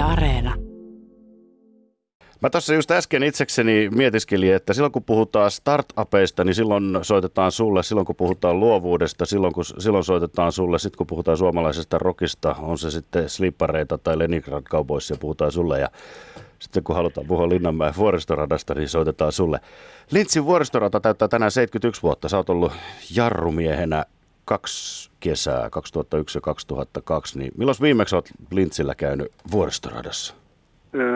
[0.00, 0.54] Areena.
[2.42, 7.82] Mä tuossa just äsken itsekseni mietiskelin, että silloin kun puhutaan startupeista, niin silloin soitetaan sulle,
[7.82, 12.78] silloin kun puhutaan luovuudesta, silloin kun silloin soitetaan sulle, sitten kun puhutaan suomalaisesta rockista, on
[12.78, 15.88] se sitten slippareita tai Leningrad Cowboysia, puhutaan sulle ja
[16.58, 19.60] sitten kun halutaan puhua Linnanmäen vuoristoradasta, niin soitetaan sulle.
[20.10, 22.28] Lintsin vuoristorata täyttää tänään 71 vuotta.
[22.28, 22.72] Sä oot ollut
[23.14, 24.04] jarrumiehenä
[24.50, 27.38] kaksi kesää, 2001 ja 2002.
[27.38, 30.34] Niin milloin viimeksi olet Lintsillä käynyt vuoristoradassa?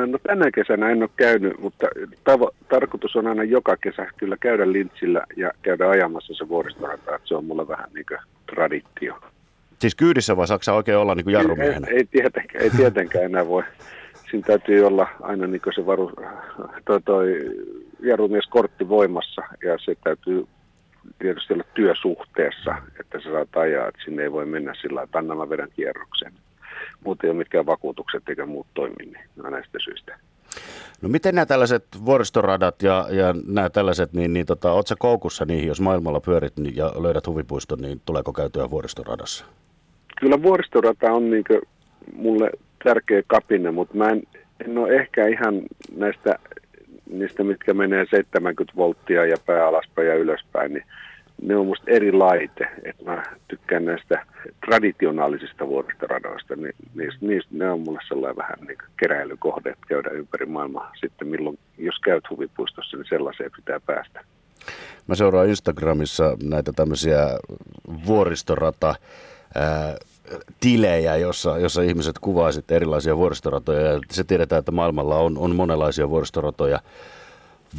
[0.06, 1.87] No tänä kesänä en ole käynyt, mutta
[2.30, 7.19] tavo- tarkoitus on aina joka kesä kyllä käydä lintsillä ja käydä ajamassa se vuoristorata.
[7.25, 8.19] Se on mulle vähän niin kuin
[8.55, 9.19] traditio.
[9.78, 11.87] Siis kyydissä vai saako oikein olla niin kuin jarrumiehenä?
[11.91, 13.62] Ei, ei, tietenkään, ei tietenkään enää voi.
[14.30, 16.12] Siinä täytyy olla aina niin se varu,
[16.84, 17.51] toi, toi
[18.01, 20.47] jarrumieskortti voimassa ja se täytyy
[21.19, 25.19] tietysti olla työsuhteessa, että se saat ajaa, että sinne ei voi mennä sillä lailla, että
[25.19, 26.33] anna mä vedän kierroksen
[27.05, 29.19] muuten ei ole mitkään vakuutukset eikä muut toimi, niin
[29.51, 30.19] näistä syistä.
[31.03, 35.45] No miten nämä tällaiset vuoristoradat ja, ja nämä tällaiset, niin, niin tota, ootko sä koukussa
[35.45, 39.45] niihin, jos maailmalla pyörit niin, ja löydät huvipuiston, niin tuleeko käytyä vuoristoradassa?
[40.21, 41.45] Kyllä vuoristorata on niin
[42.12, 42.50] mulle
[42.84, 44.23] tärkeä kapine, mutta mä en,
[44.67, 45.62] en ole ehkä ihan
[45.97, 46.39] näistä
[47.19, 50.84] niistä, mitkä menee 70 volttia ja pää alaspäin ja ylöspäin, niin
[51.43, 52.69] ne on musta eri laite.
[52.84, 54.27] Että mä tykkään näistä
[54.67, 60.47] traditionaalisista vuoristoradoista, niin niistä, niistä, ne on mulle sellainen vähän niin keräilykohde, että käydä ympäri
[60.47, 60.93] maailmaa.
[61.01, 64.25] Sitten milloin, jos käyt huvipuistossa, niin sellaiseen pitää päästä.
[65.06, 67.19] Mä seuraan Instagramissa näitä tämmöisiä
[68.06, 68.95] vuoristorata
[70.61, 73.92] tilejä, jossa, jossa ihmiset kuvaa sitten erilaisia vuoristoratoja.
[73.92, 76.81] Ja se tiedetään, että maailmalla on, on monenlaisia vuoristoratoja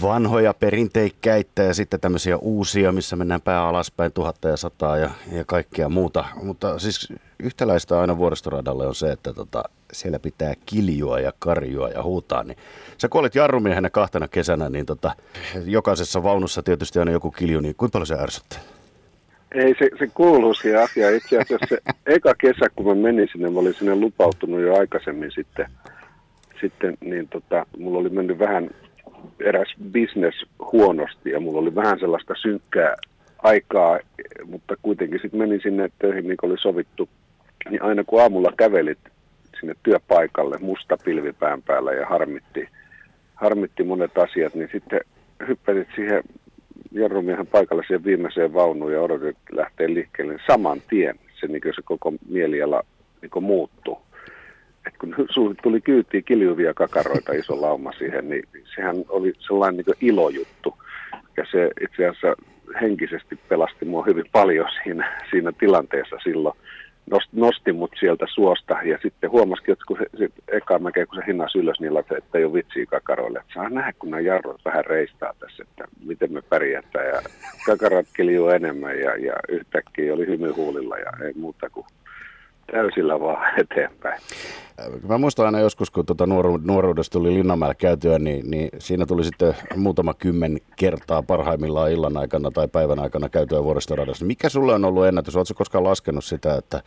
[0.02, 5.46] vanhoja perinteikkäitä ja sitten tämmöisiä uusia, missä mennään pää alaspäin tuhatta ja sataa ja, ja
[5.46, 6.26] kaikkea muuta.
[6.44, 12.04] Mutta siis yhtäläistä aina vuoristoradalle on se, että tota, siellä pitää kiljua ja karjua ja
[12.04, 12.44] huutaa.
[12.44, 12.58] Niin,
[12.98, 15.12] sä kun olit jarrumiehenä kahtena kesänä, niin tota,
[15.66, 18.60] jokaisessa vaunussa tietysti aina joku kilju, niin kuinka paljon se ärsyttää?
[19.56, 21.16] Ei, se, se kuuluu siihen asiaan.
[21.16, 21.78] Itse asiassa se
[22.16, 25.66] eka kesä, kun mä menin sinne, mä olin sinne lupautunut jo aikaisemmin sitten,
[26.62, 28.70] sitten niin tota, mulla oli mennyt vähän
[29.40, 32.96] eräs business huonosti ja mulla oli vähän sellaista synkkää
[33.44, 34.00] aikaa,
[34.46, 37.10] mutta kuitenkin sitten menin sinne töihin, niin kuin oli sovittu.
[37.70, 39.00] Niin aina kun aamulla kävelit
[39.60, 42.68] sinne työpaikalle musta pilvipään päällä ja harmitti,
[43.36, 45.02] harmitti monet asiat, niin sitten
[45.48, 46.24] hyppäsit siihen
[46.96, 51.20] jarrumiehen paikalle siihen viimeiseen vaunuun ja odotit lähteä liikkeelle saman tien.
[51.40, 52.84] Se, niin se koko mieliala
[53.22, 53.98] niin muuttui
[54.88, 55.16] että kun
[55.64, 58.44] tuli kyytiin kiljuvia kakaroita iso lauma siihen, niin
[58.76, 60.78] sehän oli sellainen niin ilojuttu.
[61.38, 62.36] Ja se itse asiassa
[62.82, 66.58] henkisesti pelasti mua hyvin paljon siinä, siinä tilanteessa silloin.
[67.12, 71.16] Nost, nosti mut sieltä suosta ja sitten huomasikin, että kun se, sit eka mäkeä, kun
[71.16, 73.40] se hinnas ylös, niin että, että ei ole vitsiä kakaroille.
[73.40, 77.08] Että saa nähdä, kun nämä jarrut vähän reistaa tässä, että miten me pärjätään.
[77.08, 77.22] Ja
[77.66, 81.86] kakarat kiljuu enemmän ja, ja yhtäkkiä oli hymyhuulilla ja ei muuta kuin
[82.72, 84.22] täysillä vaan eteenpäin.
[85.10, 89.24] Mä muistan aina joskus, kun tuota nuoru- nuoruudesta tuli Linnanmäellä käytyä, niin, niin siinä tuli
[89.24, 94.26] sitten muutama kymmen kertaa parhaimmillaan illan aikana tai päivän aikana käytyä vuoristoradassa.
[94.26, 95.36] Mikä sulle on ollut ennätys?
[95.36, 96.82] Oletko koskaan laskenut sitä, että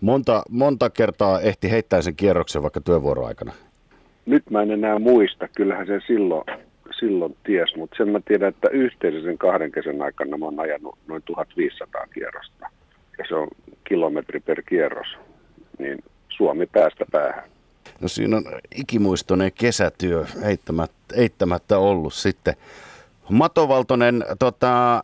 [0.00, 3.52] monta, monta kertaa ehti heittää sen kierroksen vaikka työvuoroaikana?
[4.26, 5.48] Nyt mä en enää muista.
[5.56, 6.44] Kyllähän se silloin,
[6.98, 10.98] silloin ties, mutta sen mä tiedän, että yhteensä sen kahden kesän aikana mä oon ajanut
[11.06, 12.66] noin 1500 kierrosta.
[13.18, 13.48] Ja se on
[13.84, 15.08] kilometri per kierros.
[15.78, 15.98] Niin
[16.36, 17.44] Suomi päästä päähän.
[18.00, 18.44] No siinä on
[18.76, 22.54] ikimuistoinen kesätyö eittämättä, eittämättä ollut sitten.
[23.28, 25.02] Mato Valtonen, tota,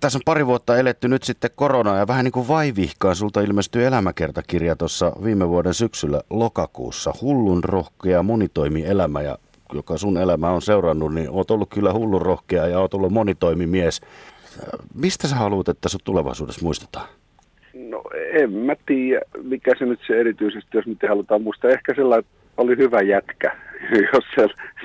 [0.00, 3.16] tässä on pari vuotta eletty nyt sitten korona ja vähän niin kuin vaivihkaan.
[3.16, 7.12] Sulta ilmestyi elämäkertakirja tuossa viime vuoden syksyllä lokakuussa.
[7.20, 9.38] Hullun rohkea monitoimielämä ja
[9.72, 14.00] joka sun elämä on seurannut, niin oot ollut kyllä hullun rohkea ja oot ollut monitoimimies.
[14.94, 17.08] Mistä sä haluat, että sut tulevaisuudessa muistetaan?
[17.76, 21.70] No en mä tiedä, mikä se nyt se erityisesti, jos miten halutaan muistaa.
[21.70, 23.56] Ehkä sellainen, oli hyvä jätkä,
[24.12, 24.24] jos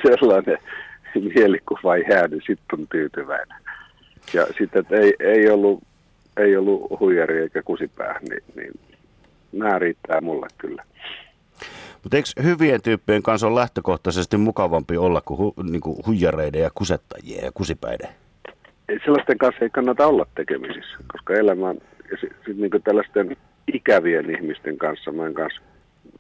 [0.01, 0.57] sellainen
[1.35, 3.57] mielikuva ei jää, niin sitten on tyytyväinen.
[4.33, 5.83] Ja sitten, että ei, ei, ollut,
[6.37, 8.71] ei ollut huijari eikä kusipää, niin, niin
[9.51, 10.83] nämä riittää mulle kyllä.
[12.03, 16.69] Mutta eikö hyvien tyyppien kanssa on lähtökohtaisesti mukavampi olla kuin, hu, niin kuin huijareiden ja
[16.75, 18.09] kusettajien ja kusipäiden?
[19.05, 21.77] Sellaisten kanssa ei kannata olla tekemisissä, koska elämä on
[22.11, 23.37] ja sit niinku tällaisten
[23.73, 25.61] ikävien ihmisten kanssa, mä en kanssa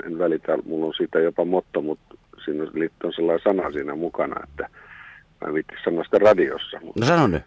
[0.05, 2.15] en välitä, mulla on siitä jopa motto, mutta
[2.45, 2.63] siinä
[3.03, 4.69] on sellainen sana siinä mukana, että
[5.41, 6.79] mä en viitti sanoa sitä radiossa.
[6.81, 7.43] Mutta, no sano nyt.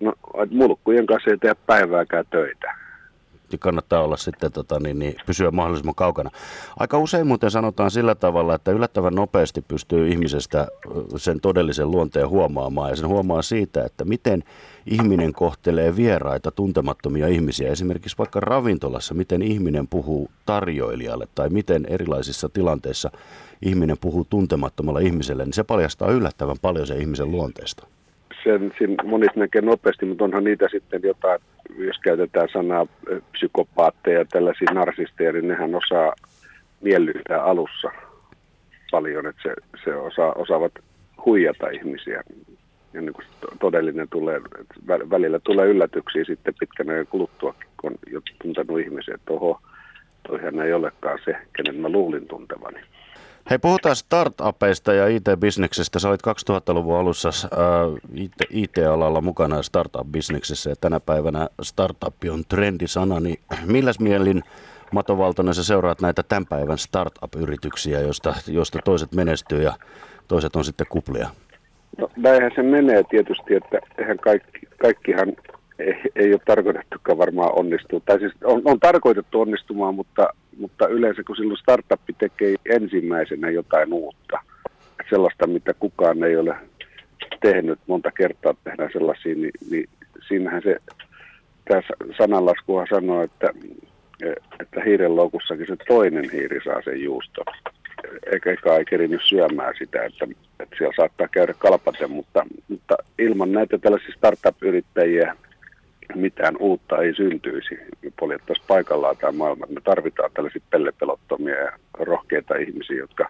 [0.00, 0.12] No,
[0.42, 2.74] että mulkkujen kanssa ei tee päivääkään töitä.
[3.54, 6.30] Tietysti kannattaa olla sitten tota, niin, niin, pysyä mahdollisimman kaukana.
[6.76, 10.66] Aika usein muuten sanotaan sillä tavalla, että yllättävän nopeasti pystyy ihmisestä
[11.16, 14.44] sen todellisen luonteen huomaamaan ja sen huomaa siitä, että miten
[14.86, 17.70] ihminen kohtelee vieraita, tuntemattomia ihmisiä.
[17.70, 23.10] Esimerkiksi vaikka ravintolassa, miten ihminen puhuu tarjoilijalle tai miten erilaisissa tilanteissa
[23.62, 27.86] ihminen puhuu tuntemattomalla ihmiselle, niin se paljastaa yllättävän paljon sen ihmisen luonteesta.
[28.44, 31.40] Sen, sen monet näkee nopeasti, mutta onhan niitä sitten jotain,
[31.78, 32.86] jos käytetään sanaa
[33.32, 36.12] psykopaatteja ja tällaisia narsisteja, niin nehän osaa
[36.80, 37.90] miellyttää alussa
[38.90, 39.54] paljon, että se,
[39.84, 40.72] se osaa, osaavat
[41.24, 42.22] huijata ihmisiä
[42.94, 43.26] ja niin kuin
[43.60, 44.40] todellinen tulee,
[45.10, 49.60] välillä tulee yllätyksiä sitten pitkän ajan kuluttua, kun on jo tuntenut ihmisiä, että oho,
[50.28, 52.80] toihan ei olekaan se, kenen mä luulin tuntevani.
[53.50, 55.98] Hei, puhutaan startupeista ja IT-bisneksestä.
[55.98, 63.20] Sä olit 2000-luvun alussa äh, IT-alalla mukana startup-bisneksessä ja tänä päivänä startup on trendisana.
[63.20, 64.42] Niin milläs mielin
[64.92, 69.72] Mato Valtonen, sä seuraat näitä tämän päivän startup-yrityksiä, joista, joista toiset menestyy ja
[70.28, 71.28] toiset on sitten kuplia?
[71.98, 75.32] No näinhän se menee tietysti, että eihän kaikki, kaikkihan
[75.78, 78.00] ei, ei ole tarkoitettukaan varmaan onnistua.
[78.00, 80.28] Tai siis on, on tarkoitettu onnistumaan, mutta,
[80.58, 84.38] mutta yleensä kun silloin startuppi tekee ensimmäisenä jotain uutta,
[85.10, 86.56] sellaista mitä kukaan ei ole
[87.40, 89.88] tehnyt, monta kertaa tehdään sellaisia, niin, niin
[90.28, 90.76] siinähän se,
[91.64, 91.80] tämä
[92.18, 93.48] sananlaskuhan sanoo, että,
[94.60, 97.44] että hiiren loukussakin se toinen hiiri saa sen juuston
[98.32, 100.26] eikä eka ei kerinyt syömään sitä, että,
[100.60, 105.36] että siellä saattaa käydä kalpaten, mutta, mutta ilman näitä tällaisia startup-yrittäjiä
[106.14, 107.78] mitään uutta ei syntyisi.
[108.02, 109.66] Me poljettaisiin paikallaan tämä maailma.
[109.68, 113.28] Me tarvitaan tällaisia pellepelottomia ja rohkeita ihmisiä, jotka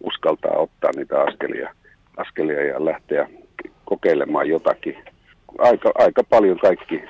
[0.00, 1.74] uskaltaa ottaa niitä askelia,
[2.16, 3.28] askelia ja lähteä
[3.84, 4.96] kokeilemaan jotakin.
[5.58, 7.02] Aika, aika paljon kaikki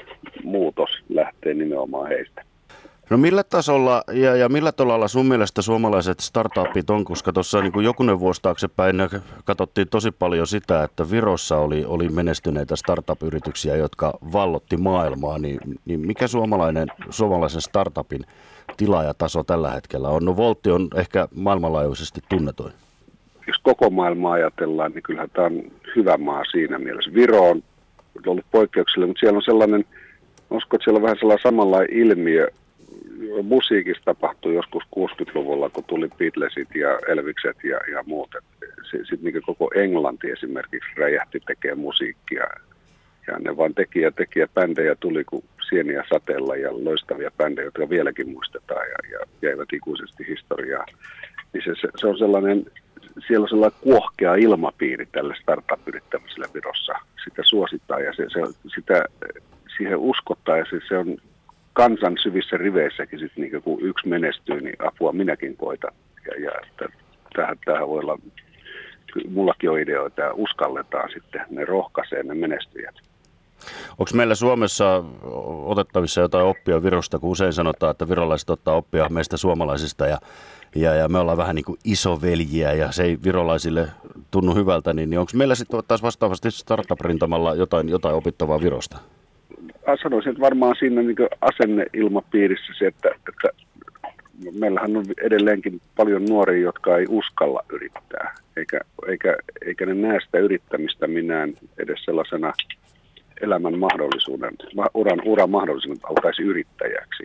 [0.44, 2.42] muutos lähtee nimenomaan heistä.
[3.12, 7.84] No millä tasolla ja, ja millä tolalla sun mielestä suomalaiset startupit on, koska tuossa niin
[7.84, 8.96] jokunen vuosi taaksepäin
[9.44, 16.00] katsottiin tosi paljon sitä, että Virossa oli, oli menestyneitä startup-yrityksiä, jotka vallotti maailmaa, niin, niin
[16.00, 18.20] mikä suomalainen, suomalaisen startupin
[18.76, 20.24] tila ja taso tällä hetkellä on?
[20.24, 22.72] No Voltti on ehkä maailmanlaajuisesti tunnetuin.
[23.46, 25.62] Jos koko maailmaa ajatellaan, niin kyllähän tämä on
[25.96, 27.14] hyvä maa siinä mielessä.
[27.14, 27.62] Viro on
[28.26, 29.84] ollut poikkeuksellinen, mutta siellä on sellainen,
[30.50, 32.48] uskon, että siellä on vähän sellainen samanlainen ilmiö,
[33.42, 38.34] musiikissa tapahtui joskus 60-luvulla, kun tuli Beatlesit ja Elvikset ja, ja muut.
[38.90, 42.44] Sitten niin koko Englanti esimerkiksi räjähti tekemään musiikkia.
[43.26, 48.28] Ja ne vaan teki ja bändejä tuli kuin sieniä sateella ja loistavia bändejä, jotka vieläkin
[48.28, 50.86] muistetaan ja, ja jäivät ikuisesti historiaa.
[51.52, 52.66] Niin se, se, se on sellainen,
[53.26, 56.92] siellä on sellainen kuohkea ilmapiiri tälle startup-yrittämiselle Virossa.
[57.24, 58.40] Sitä suositaan ja se, se,
[58.74, 59.04] sitä,
[59.76, 61.16] siihen uskottaa ja se, se on
[61.72, 65.94] kansan syvissä riveissäkin sit niin kun yksi menestyy, niin apua minäkin koitan.
[66.26, 66.96] Ja, ja että
[67.36, 68.18] tähän, tähän voi olla,
[69.28, 72.94] mullakin on ideoita ja uskalletaan sitten, ne rohkaisee ne menestyjät.
[73.90, 75.04] Onko meillä Suomessa
[75.64, 80.18] otettavissa jotain oppia Virosta, kun usein sanotaan, että virolaiset ottaa oppia meistä suomalaisista ja,
[80.74, 83.88] ja, ja me ollaan vähän niin kuin isoveljiä ja se ei virolaisille
[84.30, 88.98] tunnu hyvältä, niin, niin onko meillä sitten taas vastaavasti startup-rintamalla jotain, jotain opittavaa Virosta?
[90.02, 93.48] Sanoisin, että varmaan siinä niin asenneilmapiirissä se, että, että
[94.58, 100.38] meillähän on edelleenkin paljon nuoria, jotka ei uskalla yrittää, eikä, eikä, eikä ne näe sitä
[100.38, 102.52] yrittämistä minään edes sellaisena
[103.40, 104.54] elämän mahdollisuuden,
[104.94, 107.22] uran, uran mahdollisuuden alkaisi yrittäjäksi.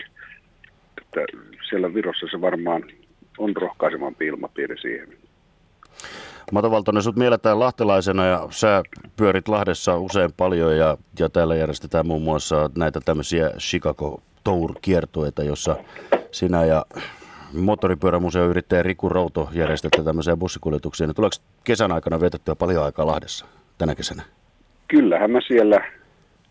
[1.01, 1.21] Että
[1.69, 2.83] siellä Virossa se varmaan
[3.37, 5.07] on rohkaisemampi ilmapiiri siihen.
[6.51, 8.83] Mato Valtonen, sut mielletään lahtelaisena ja sä
[9.17, 15.75] pyörit Lahdessa usein paljon ja, ja täällä järjestetään muun muassa näitä tämmöisiä Chicago Tour-kiertueita, jossa
[16.31, 16.85] sinä ja
[17.53, 21.07] moottoripyörämuseoyrittäjä Riku Routo järjestätte tämmöisiä bussikuljetuksia.
[21.07, 23.45] Niin tuleeko kesän aikana vietettyä paljon aikaa Lahdessa
[23.77, 24.23] tänä kesänä?
[24.87, 25.91] Kyllähän mä siellä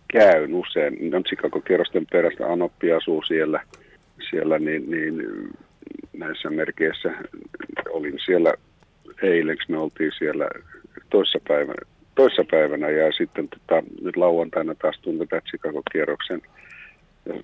[0.09, 1.15] käyn usein.
[1.15, 3.63] On Chicago-kierrosten perästä Anoppi asuu siellä,
[4.31, 5.23] siellä niin, niin
[6.13, 7.13] näissä merkeissä
[7.91, 8.55] olin siellä
[9.23, 10.49] eileksi me oltiin siellä
[11.11, 11.83] toissapäivänä,
[12.15, 16.43] toissapäivänä ja sitten tota, nyt lauantaina taas tätä Chicago-kierroksen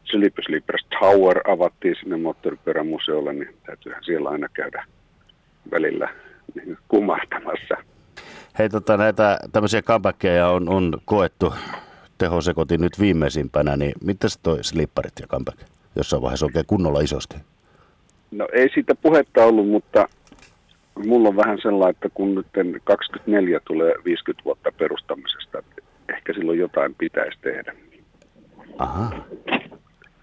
[0.05, 4.85] Sleepy Sleepers Tower avattiin sinne moottoripyörämuseolle, niin täytyyhän siellä aina käydä
[5.71, 6.09] välillä
[6.55, 7.77] niin kumahtamassa.
[8.59, 11.55] Hei, tota, näitä tämmöisiä comebackeja on, on koettu
[12.19, 15.59] tehosekotin nyt viimeisimpänä, niin miten toi slipparit ja comeback
[15.97, 17.37] jossain vaiheessa oikein kunnolla isosti?
[18.31, 20.09] No ei siitä puhetta ollut, mutta
[21.07, 22.47] mulla on vähän sellainen, että kun nyt
[22.85, 25.63] 24 tulee 50 vuotta perustamisesta,
[26.09, 27.75] ehkä silloin jotain pitäisi tehdä.
[28.79, 29.11] Aha.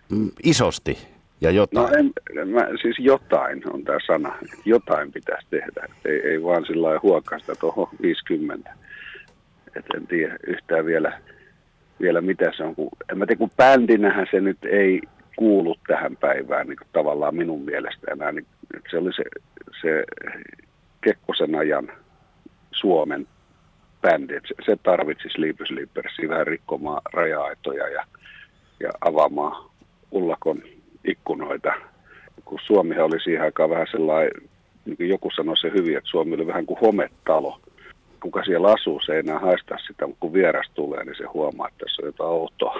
[0.09, 0.97] mm, isosti
[1.41, 1.87] ja jotain?
[1.87, 2.11] No
[2.41, 4.35] en, mä, siis jotain on tämä sana.
[4.65, 5.87] Jotain pitäisi tehdä.
[6.05, 8.73] Ei, ei vaan sillä lailla huokaista tuohon 50.
[9.75, 11.21] Et en tiedä yhtään vielä,
[12.01, 12.75] vielä mitä se on.
[12.75, 15.01] Kun, en mä tiedä, kun bändinähän se nyt ei
[15.35, 18.31] kuulu tähän päivään niin kuin tavallaan minun mielestä enää.
[18.31, 18.45] Niin,
[18.91, 19.23] se oli se,
[19.81, 20.03] se
[21.01, 21.91] Kekkosen ajan
[22.71, 23.27] Suomen
[24.01, 24.33] bändi.
[24.33, 28.05] Se, se tarvitsi Sleepy Sleepersia vähän rikkomaan raja-aitoja ja,
[28.79, 29.69] ja avaamaan
[30.11, 30.61] ullakon
[31.03, 31.73] ikkunoita.
[32.45, 34.31] Kun Suomihan oli siihen aikaan vähän sellainen,
[34.85, 37.61] niin kuin joku sanoi se hyvin, että Suomi oli vähän kuin hometalo.
[38.21, 41.67] Kuka siellä asuu, se ei enää haista sitä, mutta kun vieras tulee, niin se huomaa,
[41.67, 42.75] että tässä on jotain outoa.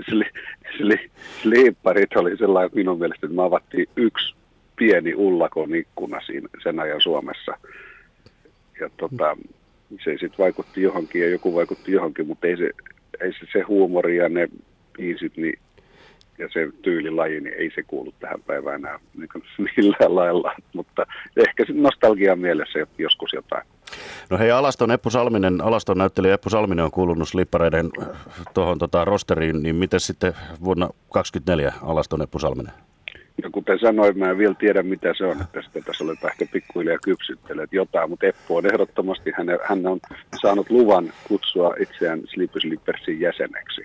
[1.42, 4.34] Sliipparit oli sellainen minun mielestä, että me avattiin yksi
[4.76, 7.52] pieni ullakon ikkuna siinä, sen ajan Suomessa.
[8.80, 9.36] Ja tota,
[10.04, 12.70] se sitten vaikutti johonkin ja joku vaikutti johonkin, mutta ei se,
[13.20, 14.48] ei se, se huumori ja ne
[14.96, 15.58] biisit niin,
[16.40, 19.28] ja se tyylilaji, niin ei se kuulu tähän päivään enää niin
[19.76, 20.52] millään lailla.
[20.74, 21.06] Mutta
[21.36, 23.66] ehkä sitten nostalgia mielessä joskus jotain.
[24.30, 27.90] No hei, Alaston Eppu Salminen, Alaston näyttelijä Eppu Salminen on kuulunut slippareiden
[28.54, 30.32] tuohon tota, rosteriin, niin miten sitten
[30.64, 32.72] vuonna 2024 Alaston Eppu Salminen?
[33.42, 36.52] Ja kuten sanoin, mä en vielä tiedä mitä se on, että sitä tässä aletaan ehkä
[36.52, 40.00] pikkuhiljaa kypsyttelet jotain, mutta Eppu on ehdottomasti, hän, hän on
[40.40, 43.82] saanut luvan kutsua itseään Sleepy Slippersin jäseneksi.